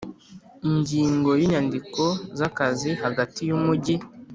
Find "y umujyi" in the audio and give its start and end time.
3.49-3.95